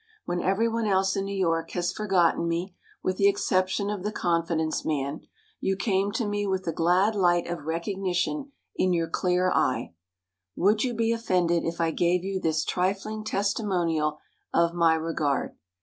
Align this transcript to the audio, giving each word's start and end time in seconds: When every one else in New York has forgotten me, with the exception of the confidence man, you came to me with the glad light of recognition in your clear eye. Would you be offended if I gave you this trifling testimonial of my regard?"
When 0.25 0.41
every 0.41 0.67
one 0.67 0.87
else 0.87 1.15
in 1.15 1.25
New 1.25 1.37
York 1.37 1.69
has 1.73 1.91
forgotten 1.93 2.47
me, 2.47 2.73
with 3.03 3.17
the 3.17 3.27
exception 3.27 3.91
of 3.91 4.01
the 4.01 4.11
confidence 4.11 4.83
man, 4.83 5.21
you 5.59 5.75
came 5.75 6.11
to 6.13 6.25
me 6.27 6.47
with 6.47 6.63
the 6.63 6.73
glad 6.73 7.13
light 7.13 7.45
of 7.45 7.65
recognition 7.65 8.51
in 8.75 8.93
your 8.93 9.07
clear 9.07 9.51
eye. 9.51 9.93
Would 10.55 10.83
you 10.83 10.95
be 10.95 11.11
offended 11.13 11.65
if 11.65 11.79
I 11.79 11.91
gave 11.91 12.23
you 12.23 12.39
this 12.39 12.65
trifling 12.65 13.23
testimonial 13.23 14.17
of 14.51 14.73
my 14.73 14.95
regard?" 14.95 15.55